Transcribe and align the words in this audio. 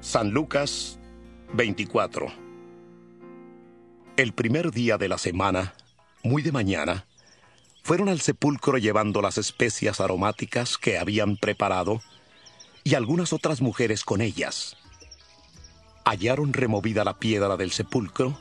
San 0.00 0.30
Lucas 0.30 0.98
24 1.54 2.26
El 4.16 4.32
primer 4.34 4.70
día 4.70 4.98
de 4.98 5.08
la 5.08 5.18
semana, 5.18 5.74
muy 6.22 6.42
de 6.42 6.52
mañana, 6.52 7.06
fueron 7.82 8.08
al 8.08 8.20
sepulcro 8.20 8.78
llevando 8.78 9.22
las 9.22 9.38
especias 9.38 10.00
aromáticas 10.00 10.76
que 10.76 10.98
habían 10.98 11.36
preparado 11.36 12.02
y 12.84 12.94
algunas 12.94 13.32
otras 13.32 13.60
mujeres 13.60 14.04
con 14.04 14.20
ellas. 14.20 14.76
Hallaron 16.04 16.52
removida 16.52 17.02
la 17.02 17.18
piedra 17.18 17.56
del 17.56 17.72
sepulcro 17.72 18.38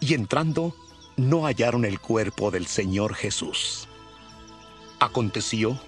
y 0.00 0.14
entrando 0.14 0.74
no 1.16 1.44
hallaron 1.44 1.84
el 1.84 1.98
cuerpo 2.00 2.50
del 2.50 2.66
Señor 2.66 3.14
Jesús. 3.14 3.88
Aconteció 5.00 5.78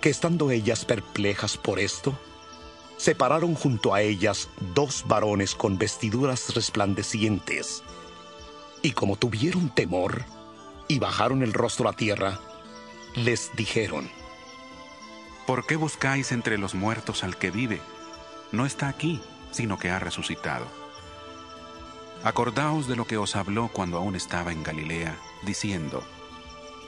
que 0.00 0.10
estando 0.10 0.50
ellas 0.50 0.84
perplejas 0.84 1.56
por 1.56 1.78
esto, 1.78 2.18
se 2.96 3.14
pararon 3.14 3.54
junto 3.54 3.94
a 3.94 4.00
ellas 4.00 4.48
dos 4.74 5.04
varones 5.06 5.54
con 5.54 5.78
vestiduras 5.78 6.54
resplandecientes, 6.54 7.82
y 8.82 8.92
como 8.92 9.16
tuvieron 9.16 9.70
temor 9.70 10.24
y 10.88 10.98
bajaron 10.98 11.42
el 11.42 11.52
rostro 11.52 11.88
a 11.88 11.94
tierra, 11.94 12.38
les 13.14 13.50
dijeron, 13.56 14.10
¿Por 15.46 15.66
qué 15.66 15.76
buscáis 15.76 16.32
entre 16.32 16.58
los 16.58 16.74
muertos 16.74 17.24
al 17.24 17.36
que 17.36 17.50
vive? 17.50 17.80
No 18.52 18.66
está 18.66 18.88
aquí, 18.88 19.20
sino 19.50 19.78
que 19.78 19.90
ha 19.90 19.98
resucitado. 19.98 20.66
Acordaos 22.22 22.88
de 22.88 22.96
lo 22.96 23.06
que 23.06 23.18
os 23.18 23.36
habló 23.36 23.68
cuando 23.68 23.98
aún 23.98 24.16
estaba 24.16 24.52
en 24.52 24.62
Galilea, 24.62 25.16
diciendo, 25.42 26.02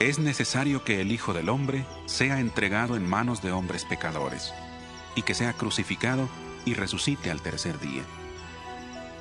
Es 0.01 0.19
necesario 0.19 0.85
que 0.85 1.01
el 1.01 1.13
Hijo 1.13 1.35
del 1.35 1.51
Hombre 1.51 1.85
sea 2.07 2.41
entregado 2.41 2.97
en 2.97 3.07
manos 3.07 3.43
de 3.43 3.53
hombres 3.53 3.85
pecadores 3.85 4.55
y 5.17 5.23
que 5.23 5.35
sea 5.35 5.55
crucificado 5.55 6.29
y 6.65 6.75
resucite 6.75 7.33
al 7.33 7.43
tercer 7.43 7.81
día. 7.81 8.03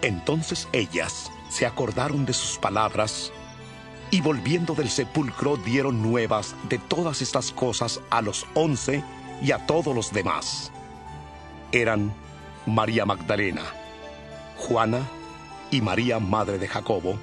Entonces 0.03 0.67
ellas 0.71 1.31
se 1.49 1.65
acordaron 1.65 2.25
de 2.25 2.33
sus 2.33 2.59
palabras 2.59 3.31
y 4.11 4.21
volviendo 4.21 4.75
del 4.75 4.89
sepulcro 4.89 5.57
dieron 5.57 6.03
nuevas 6.03 6.55
de 6.69 6.77
todas 6.77 7.23
estas 7.23 7.52
cosas 7.52 8.02
a 8.11 8.21
los 8.21 8.45
once 8.53 9.03
y 9.41 9.52
a 9.52 9.65
todos 9.65 9.95
los 9.95 10.11
demás. 10.11 10.71
Eran 11.71 12.13
María 12.65 13.05
Magdalena, 13.05 13.63
Juana 14.57 15.02
y 15.71 15.81
María, 15.81 16.19
madre 16.19 16.57
de 16.57 16.67
Jacobo, 16.67 17.17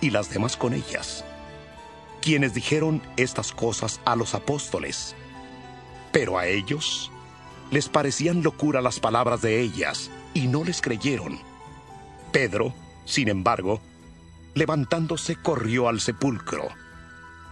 y 0.00 0.10
las 0.10 0.30
demás 0.30 0.56
con 0.56 0.74
ellas, 0.74 1.24
quienes 2.20 2.54
dijeron 2.54 3.02
estas 3.16 3.52
cosas 3.52 4.00
a 4.04 4.16
los 4.16 4.34
apóstoles. 4.34 5.14
Pero 6.12 6.38
a 6.38 6.46
ellos 6.46 7.10
les 7.70 7.88
parecían 7.88 8.42
locura 8.42 8.80
las 8.80 9.00
palabras 9.00 9.42
de 9.42 9.60
ellas 9.60 10.10
y 10.32 10.46
no 10.46 10.64
les 10.64 10.80
creyeron. 10.80 11.38
Pedro, 12.32 12.74
sin 13.04 13.28
embargo, 13.28 13.80
levantándose 14.54 15.36
corrió 15.36 15.88
al 15.88 16.00
sepulcro 16.00 16.68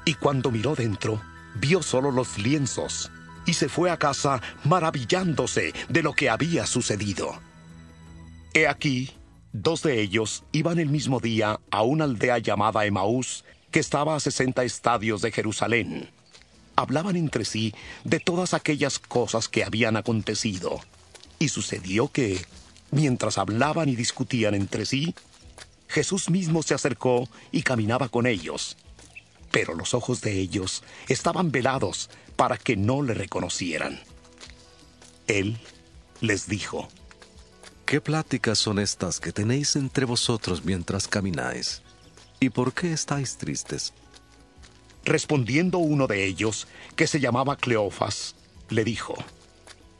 y 0.04 0.14
cuando 0.14 0.50
miró 0.50 0.74
dentro, 0.74 1.20
vio 1.54 1.82
solo 1.82 2.10
los 2.10 2.38
lienzos 2.38 3.10
y 3.46 3.54
se 3.54 3.68
fue 3.68 3.90
a 3.90 3.96
casa 3.96 4.40
maravillándose 4.64 5.72
de 5.88 6.02
lo 6.02 6.12
que 6.12 6.30
había 6.30 6.66
sucedido. 6.66 7.40
He 8.54 8.66
aquí, 8.66 9.10
dos 9.52 9.82
de 9.82 10.00
ellos 10.00 10.44
iban 10.52 10.78
el 10.78 10.88
mismo 10.88 11.20
día 11.20 11.60
a 11.70 11.82
una 11.82 12.04
aldea 12.04 12.38
llamada 12.38 12.84
Emaús, 12.84 13.44
que 13.70 13.80
estaba 13.80 14.16
a 14.16 14.20
sesenta 14.20 14.64
estadios 14.64 15.22
de 15.22 15.32
Jerusalén 15.32 16.10
hablaban 16.76 17.16
entre 17.16 17.44
sí 17.44 17.74
de 18.04 18.20
todas 18.20 18.54
aquellas 18.54 18.98
cosas 18.98 19.48
que 19.48 19.64
habían 19.64 19.96
acontecido. 19.96 20.80
Y 21.38 21.48
sucedió 21.48 22.08
que, 22.08 22.44
mientras 22.90 23.38
hablaban 23.38 23.88
y 23.88 23.96
discutían 23.96 24.54
entre 24.54 24.86
sí, 24.86 25.14
Jesús 25.88 26.30
mismo 26.30 26.62
se 26.62 26.74
acercó 26.74 27.28
y 27.50 27.62
caminaba 27.62 28.08
con 28.08 28.26
ellos. 28.26 28.76
Pero 29.50 29.74
los 29.74 29.92
ojos 29.92 30.20
de 30.20 30.38
ellos 30.38 30.82
estaban 31.08 31.50
velados 31.50 32.08
para 32.36 32.56
que 32.56 32.76
no 32.76 33.02
le 33.02 33.14
reconocieran. 33.14 34.00
Él 35.26 35.58
les 36.20 36.46
dijo, 36.46 36.88
¿Qué 37.84 38.00
pláticas 38.00 38.58
son 38.58 38.78
estas 38.78 39.20
que 39.20 39.32
tenéis 39.32 39.76
entre 39.76 40.06
vosotros 40.06 40.64
mientras 40.64 41.08
camináis? 41.08 41.82
¿Y 42.40 42.48
por 42.48 42.72
qué 42.72 42.92
estáis 42.92 43.36
tristes? 43.36 43.92
Respondiendo 45.04 45.78
uno 45.78 46.06
de 46.06 46.24
ellos, 46.24 46.68
que 46.96 47.06
se 47.06 47.20
llamaba 47.20 47.56
Cleofas, 47.56 48.36
le 48.68 48.84
dijo, 48.84 49.14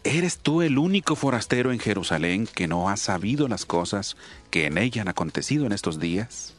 ¿Eres 0.05 0.39
tú 0.39 0.63
el 0.63 0.79
único 0.79 1.15
forastero 1.15 1.73
en 1.73 1.79
Jerusalén 1.79 2.49
que 2.53 2.67
no 2.67 2.89
ha 2.89 2.97
sabido 2.97 3.47
las 3.47 3.65
cosas 3.65 4.17
que 4.51 4.67
en 4.67 4.77
ella 4.79 5.03
han 5.03 5.09
acontecido 5.09 5.65
en 5.65 5.73
estos 5.73 6.01
días? 6.01 6.55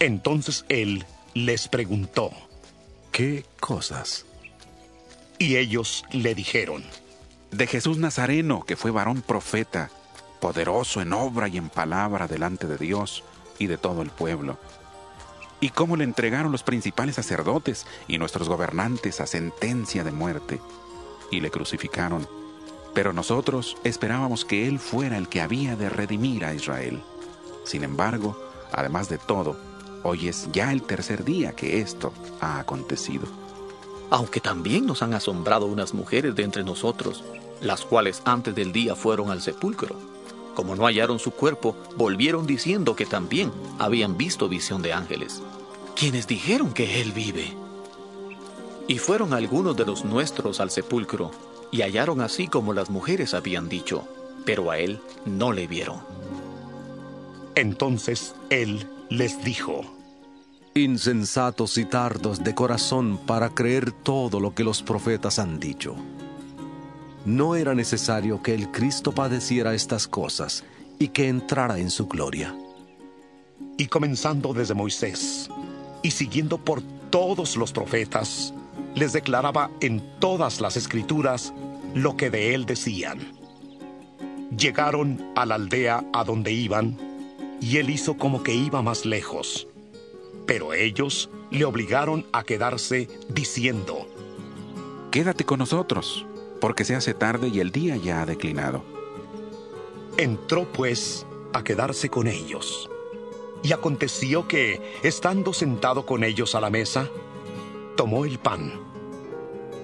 Entonces 0.00 0.64
él 0.68 1.04
les 1.34 1.68
preguntó, 1.68 2.32
¿qué 3.12 3.44
cosas? 3.60 4.26
Y 5.38 5.56
ellos 5.56 6.04
le 6.10 6.34
dijeron, 6.34 6.82
de 7.52 7.66
Jesús 7.68 7.98
Nazareno, 7.98 8.64
que 8.64 8.74
fue 8.74 8.90
varón 8.90 9.22
profeta, 9.22 9.90
poderoso 10.40 11.00
en 11.00 11.12
obra 11.12 11.46
y 11.46 11.58
en 11.58 11.68
palabra 11.68 12.26
delante 12.26 12.66
de 12.66 12.76
Dios 12.76 13.22
y 13.60 13.68
de 13.68 13.78
todo 13.78 14.02
el 14.02 14.10
pueblo 14.10 14.58
y 15.62 15.70
cómo 15.70 15.96
le 15.96 16.02
entregaron 16.02 16.50
los 16.50 16.64
principales 16.64 17.14
sacerdotes 17.14 17.86
y 18.08 18.18
nuestros 18.18 18.48
gobernantes 18.48 19.20
a 19.20 19.28
sentencia 19.28 20.02
de 20.02 20.10
muerte, 20.10 20.60
y 21.30 21.40
le 21.40 21.52
crucificaron. 21.52 22.26
Pero 22.94 23.12
nosotros 23.12 23.76
esperábamos 23.84 24.44
que 24.44 24.66
Él 24.66 24.80
fuera 24.80 25.16
el 25.16 25.28
que 25.28 25.40
había 25.40 25.76
de 25.76 25.88
redimir 25.88 26.44
a 26.44 26.52
Israel. 26.52 27.00
Sin 27.64 27.84
embargo, 27.84 28.36
además 28.72 29.08
de 29.08 29.18
todo, 29.18 29.56
hoy 30.02 30.28
es 30.28 30.50
ya 30.50 30.72
el 30.72 30.82
tercer 30.82 31.24
día 31.24 31.52
que 31.52 31.80
esto 31.80 32.12
ha 32.40 32.58
acontecido. 32.58 33.28
Aunque 34.10 34.40
también 34.40 34.84
nos 34.84 35.00
han 35.04 35.14
asombrado 35.14 35.66
unas 35.66 35.94
mujeres 35.94 36.34
de 36.34 36.42
entre 36.42 36.64
nosotros, 36.64 37.24
las 37.60 37.82
cuales 37.82 38.20
antes 38.24 38.52
del 38.56 38.72
día 38.72 38.96
fueron 38.96 39.30
al 39.30 39.40
sepulcro. 39.40 39.96
Como 40.54 40.76
no 40.76 40.86
hallaron 40.86 41.18
su 41.18 41.30
cuerpo, 41.30 41.76
volvieron 41.96 42.46
diciendo 42.46 42.94
que 42.94 43.06
también 43.06 43.52
habían 43.78 44.16
visto 44.16 44.48
visión 44.48 44.82
de 44.82 44.92
ángeles 44.92 45.42
quienes 45.94 46.26
dijeron 46.26 46.72
que 46.72 47.00
Él 47.00 47.12
vive. 47.12 47.52
Y 48.88 48.98
fueron 48.98 49.32
algunos 49.32 49.76
de 49.76 49.86
los 49.86 50.04
nuestros 50.04 50.60
al 50.60 50.70
sepulcro, 50.70 51.30
y 51.70 51.82
hallaron 51.82 52.20
así 52.20 52.48
como 52.48 52.72
las 52.72 52.90
mujeres 52.90 53.34
habían 53.34 53.68
dicho, 53.68 54.06
pero 54.44 54.70
a 54.70 54.78
Él 54.78 55.00
no 55.24 55.52
le 55.52 55.66
vieron. 55.66 56.00
Entonces 57.54 58.34
Él 58.50 58.88
les 59.08 59.44
dijo, 59.44 59.82
Insensatos 60.74 61.76
y 61.76 61.84
tardos 61.84 62.42
de 62.42 62.54
corazón 62.54 63.18
para 63.18 63.50
creer 63.50 63.92
todo 63.92 64.40
lo 64.40 64.54
que 64.54 64.64
los 64.64 64.82
profetas 64.82 65.38
han 65.38 65.60
dicho. 65.60 65.96
No 67.24 67.54
era 67.54 67.74
necesario 67.74 68.42
que 68.42 68.54
el 68.54 68.70
Cristo 68.70 69.12
padeciera 69.12 69.74
estas 69.74 70.08
cosas 70.08 70.64
y 70.98 71.08
que 71.08 71.28
entrara 71.28 71.78
en 71.78 71.90
su 71.90 72.08
gloria. 72.08 72.54
Y 73.78 73.86
comenzando 73.86 74.52
desde 74.52 74.74
Moisés, 74.74 75.48
y 76.02 76.10
siguiendo 76.10 76.58
por 76.58 76.82
todos 77.10 77.56
los 77.56 77.72
profetas, 77.72 78.52
les 78.94 79.12
declaraba 79.12 79.70
en 79.80 80.02
todas 80.18 80.60
las 80.60 80.76
escrituras 80.76 81.52
lo 81.94 82.16
que 82.16 82.28
de 82.28 82.54
él 82.54 82.66
decían. 82.66 83.20
Llegaron 84.56 85.32
a 85.36 85.46
la 85.46 85.54
aldea 85.54 86.04
a 86.12 86.24
donde 86.24 86.52
iban, 86.52 86.98
y 87.60 87.76
él 87.76 87.90
hizo 87.90 88.16
como 88.16 88.42
que 88.42 88.54
iba 88.54 88.82
más 88.82 89.06
lejos. 89.06 89.68
Pero 90.46 90.74
ellos 90.74 91.30
le 91.50 91.64
obligaron 91.64 92.26
a 92.32 92.42
quedarse 92.42 93.08
diciendo, 93.28 94.08
Quédate 95.12 95.44
con 95.44 95.60
nosotros, 95.60 96.26
porque 96.62 96.84
se 96.84 96.94
hace 96.94 97.12
tarde 97.12 97.48
y 97.48 97.58
el 97.58 97.72
día 97.72 97.96
ya 97.96 98.22
ha 98.22 98.24
declinado. 98.24 98.84
Entró 100.16 100.64
pues 100.72 101.26
a 101.52 101.64
quedarse 101.64 102.08
con 102.08 102.28
ellos. 102.28 102.88
Y 103.64 103.72
aconteció 103.72 104.46
que, 104.46 104.80
estando 105.02 105.54
sentado 105.54 106.06
con 106.06 106.22
ellos 106.22 106.54
a 106.54 106.60
la 106.60 106.70
mesa, 106.70 107.08
tomó 107.96 108.24
el 108.26 108.38
pan, 108.38 108.80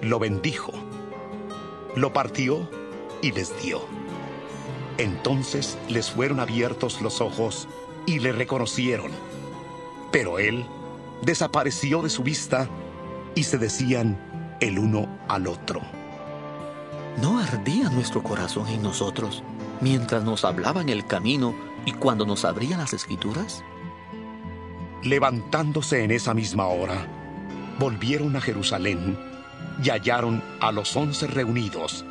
lo 0.01 0.19
bendijo, 0.19 0.71
lo 1.97 2.13
partió 2.13 2.69
y 3.21 3.33
les 3.33 3.61
dio. 3.61 3.81
Entonces 4.97 5.77
les 5.89 6.09
fueron 6.09 6.39
abiertos 6.39 7.01
los 7.01 7.19
ojos 7.19 7.67
y 8.05 8.19
le 8.19 8.31
reconocieron. 8.31 9.11
Pero 10.13 10.39
él 10.39 10.65
desapareció 11.23 12.01
de 12.03 12.09
su 12.09 12.23
vista 12.23 12.69
y 13.35 13.43
se 13.43 13.57
decían 13.57 14.57
el 14.61 14.79
uno 14.79 15.19
al 15.27 15.47
otro. 15.47 15.98
¿No 17.21 17.39
ardía 17.39 17.89
nuestro 17.89 18.23
corazón 18.23 18.67
en 18.69 18.81
nosotros 18.81 19.43
mientras 19.81 20.23
nos 20.23 20.45
hablaba 20.45 20.81
en 20.81 20.89
el 20.89 21.05
camino 21.05 21.53
y 21.85 21.91
cuando 21.91 22.25
nos 22.25 22.45
abrían 22.45 22.79
las 22.79 22.93
escrituras? 22.93 23.63
Levantándose 25.03 26.03
en 26.03 26.11
esa 26.11 26.33
misma 26.33 26.67
hora, 26.67 27.07
volvieron 27.77 28.35
a 28.37 28.41
Jerusalén 28.41 29.17
y 29.83 29.89
hallaron 29.89 30.41
a 30.61 30.71
los 30.71 30.95
once 30.95 31.27
reunidos 31.27 32.05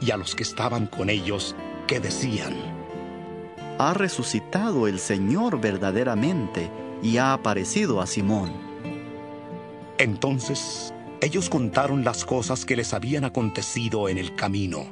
y 0.00 0.12
a 0.12 0.16
los 0.16 0.34
que 0.34 0.44
estaban 0.44 0.86
con 0.86 1.10
ellos 1.10 1.54
que 1.86 2.00
decían, 2.00 2.54
Ha 3.78 3.92
resucitado 3.92 4.88
el 4.88 4.98
Señor 4.98 5.60
verdaderamente 5.60 6.70
y 7.02 7.18
ha 7.18 7.34
aparecido 7.34 8.00
a 8.00 8.06
Simón. 8.06 8.52
Entonces 9.98 10.93
ellos 11.24 11.48
contaron 11.48 12.04
las 12.04 12.24
cosas 12.26 12.66
que 12.66 12.76
les 12.76 12.92
habían 12.92 13.24
acontecido 13.24 14.10
en 14.10 14.18
el 14.18 14.36
camino 14.36 14.86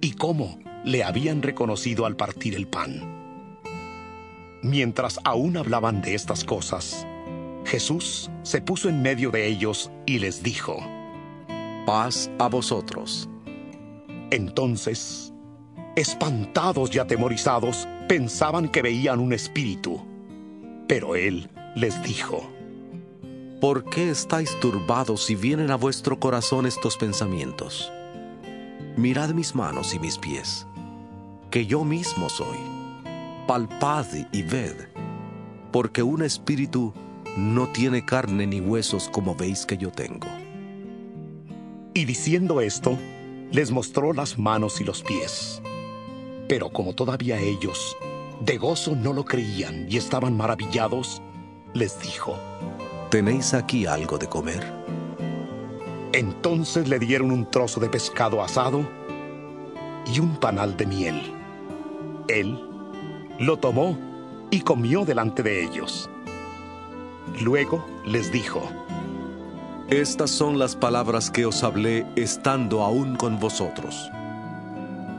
y 0.00 0.12
cómo 0.12 0.60
le 0.84 1.02
habían 1.02 1.42
reconocido 1.42 2.06
al 2.06 2.14
partir 2.14 2.54
el 2.54 2.68
pan. 2.68 3.60
Mientras 4.62 5.18
aún 5.24 5.56
hablaban 5.56 6.02
de 6.02 6.14
estas 6.14 6.44
cosas, 6.44 7.04
Jesús 7.64 8.30
se 8.44 8.60
puso 8.60 8.88
en 8.88 9.02
medio 9.02 9.32
de 9.32 9.48
ellos 9.48 9.90
y 10.06 10.20
les 10.20 10.42
dijo, 10.44 10.78
Paz 11.84 12.30
a 12.38 12.48
vosotros. 12.48 13.28
Entonces, 14.30 15.32
espantados 15.96 16.94
y 16.94 17.00
atemorizados, 17.00 17.88
pensaban 18.08 18.68
que 18.68 18.82
veían 18.82 19.18
un 19.18 19.32
espíritu. 19.32 20.00
Pero 20.86 21.16
él 21.16 21.50
les 21.74 22.00
dijo, 22.04 22.55
¿Por 23.60 23.84
qué 23.84 24.10
estáis 24.10 24.60
turbados 24.60 25.24
si 25.24 25.34
vienen 25.34 25.70
a 25.70 25.76
vuestro 25.76 26.20
corazón 26.20 26.66
estos 26.66 26.98
pensamientos? 26.98 27.90
Mirad 28.98 29.30
mis 29.30 29.54
manos 29.54 29.94
y 29.94 29.98
mis 29.98 30.18
pies, 30.18 30.66
que 31.50 31.64
yo 31.64 31.82
mismo 31.82 32.28
soy. 32.28 32.58
Palpad 33.46 34.06
y 34.30 34.42
ved, 34.42 34.74
porque 35.72 36.02
un 36.02 36.22
espíritu 36.22 36.92
no 37.38 37.68
tiene 37.68 38.04
carne 38.04 38.46
ni 38.46 38.60
huesos 38.60 39.08
como 39.08 39.34
veis 39.34 39.64
que 39.64 39.78
yo 39.78 39.90
tengo. 39.90 40.28
Y 41.94 42.04
diciendo 42.04 42.60
esto, 42.60 42.98
les 43.52 43.70
mostró 43.70 44.12
las 44.12 44.38
manos 44.38 44.82
y 44.82 44.84
los 44.84 45.02
pies. 45.02 45.62
Pero 46.46 46.68
como 46.68 46.94
todavía 46.94 47.40
ellos 47.40 47.96
de 48.44 48.58
gozo 48.58 48.94
no 48.94 49.14
lo 49.14 49.24
creían 49.24 49.86
y 49.88 49.96
estaban 49.96 50.36
maravillados, 50.36 51.22
les 51.72 51.98
dijo, 52.00 52.36
¿Tenéis 53.10 53.54
aquí 53.54 53.86
algo 53.86 54.18
de 54.18 54.26
comer? 54.26 54.74
Entonces 56.12 56.88
le 56.88 56.98
dieron 56.98 57.30
un 57.30 57.48
trozo 57.48 57.78
de 57.78 57.88
pescado 57.88 58.42
asado 58.42 58.84
y 60.12 60.18
un 60.18 60.34
panal 60.36 60.76
de 60.76 60.86
miel. 60.86 61.32
Él 62.26 62.58
lo 63.38 63.58
tomó 63.58 63.96
y 64.50 64.60
comió 64.60 65.04
delante 65.04 65.44
de 65.44 65.64
ellos. 65.64 66.10
Luego 67.40 67.86
les 68.04 68.32
dijo, 68.32 68.68
Estas 69.88 70.32
son 70.32 70.58
las 70.58 70.74
palabras 70.74 71.30
que 71.30 71.46
os 71.46 71.62
hablé 71.62 72.04
estando 72.16 72.82
aún 72.82 73.14
con 73.14 73.38
vosotros, 73.38 74.10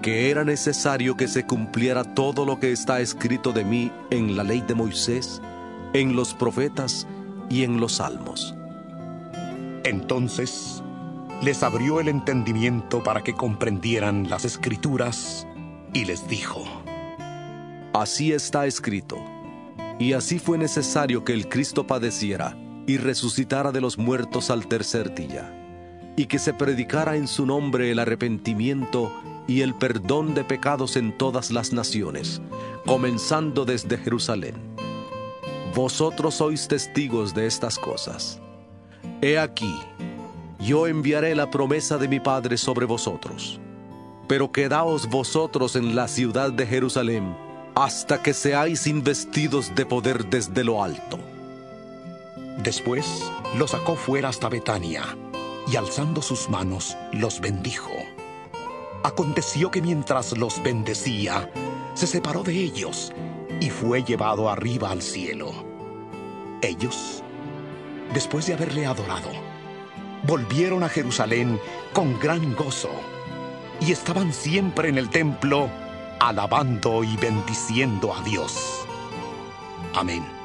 que 0.02 0.30
era 0.30 0.44
necesario 0.44 1.16
que 1.16 1.30
se 1.30 1.46
cumpliera 1.46 2.04
todo 2.04 2.46
lo 2.46 2.60
que 2.60 2.74
está 2.74 3.00
escrito 3.00 3.54
de 3.54 3.64
mí 3.64 3.94
en 4.10 4.36
la 4.36 4.44
ley 4.44 4.60
de 4.60 4.76
Moisés, 4.76 5.42
en 5.94 6.18
los 6.18 6.34
profetas 6.34 7.08
y 7.50 7.64
en 7.64 7.80
los 7.80 7.94
salmos. 7.94 8.56
Entonces 9.84 10.84
les 11.42 11.64
abrió 11.64 12.00
el 12.00 12.08
entendimiento 12.08 13.04
para 13.04 13.24
que 13.24 13.34
comprendieran 13.34 14.30
las 14.30 14.46
escrituras 14.46 15.48
y 15.94 16.06
les 16.06 16.28
dijo, 16.28 16.66
Así 17.94 18.32
está 18.32 18.68
escrito. 18.68 19.18
Y 20.00 20.14
así 20.14 20.38
fue 20.38 20.58
necesario 20.58 21.24
que 21.24 21.34
el 21.34 21.50
Cristo 21.50 21.88
padeciera 21.88 22.56
y 22.86 22.98
resucitara 22.98 23.72
de 23.72 23.82
los 23.82 23.98
muertos 23.98 24.52
al 24.52 24.68
tercer 24.68 25.16
día, 25.16 25.52
y 26.16 26.26
que 26.26 26.38
se 26.38 26.54
predicara 26.54 27.16
en 27.16 27.28
su 27.28 27.46
nombre 27.46 27.90
el 27.90 28.00
arrepentimiento 28.00 29.12
y 29.48 29.62
el 29.62 29.74
perdón 29.74 30.36
de 30.36 30.44
pecados 30.44 30.96
en 30.96 31.18
todas 31.18 31.50
las 31.50 31.74
naciones, 31.74 32.42
comenzando 32.86 33.66
desde 33.66 33.98
Jerusalén. 33.98 34.77
Vosotros 35.78 36.34
sois 36.34 36.68
testigos 36.68 37.36
de 37.36 37.46
estas 37.46 37.78
cosas. 37.78 38.42
He 39.22 39.38
aquí, 39.38 39.80
yo 40.60 40.88
enviaré 40.88 41.36
la 41.36 41.52
promesa 41.52 42.00
de 42.00 42.08
mi 42.08 42.20
Padre 42.20 42.58
sobre 42.58 42.88
vosotros. 42.88 43.60
Pero 44.28 44.52
quedaos 44.52 45.08
vosotros 45.08 45.76
en 45.76 45.96
la 45.96 46.08
ciudad 46.08 46.52
de 46.52 46.66
Jerusalén 46.66 47.38
hasta 47.76 48.24
que 48.24 48.34
seáis 48.34 48.88
investidos 48.88 49.76
de 49.76 49.86
poder 49.86 50.26
desde 50.26 50.64
lo 50.64 50.84
alto. 50.84 51.20
Después 52.64 53.32
los 53.56 53.70
sacó 53.70 53.96
fuera 53.96 54.30
hasta 54.30 54.50
Betania 54.50 55.04
y 55.72 55.76
alzando 55.76 56.24
sus 56.24 56.50
manos 56.50 56.98
los 57.14 57.40
bendijo. 57.40 57.94
Aconteció 59.04 59.70
que 59.70 59.84
mientras 59.84 60.36
los 60.36 60.60
bendecía, 60.64 61.52
se 61.94 62.08
separó 62.08 62.42
de 62.42 62.56
ellos 62.56 63.14
y 63.62 63.70
fue 63.70 64.04
llevado 64.04 64.50
arriba 64.50 64.90
al 64.90 65.04
cielo. 65.04 65.67
Ellos, 66.62 67.24
después 68.14 68.48
de 68.48 68.54
haberle 68.54 68.86
adorado, 68.86 69.30
volvieron 70.24 70.84
a 70.84 70.90
Jerusalén 70.90 71.60
con 71.94 72.20
gran 72.20 72.56
gozo 72.56 72.90
y 73.80 73.92
estaban 73.92 74.34
siempre 74.34 74.90
en 74.90 74.98
el 74.98 75.10
templo 75.10 75.70
alabando 76.20 77.04
y 77.04 77.16
bendiciendo 77.18 78.14
a 78.14 78.22
Dios. 78.24 78.86
Amén. 79.96 80.37